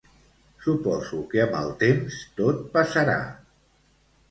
[0.63, 3.21] Suposo que amb el temps, tot passarà.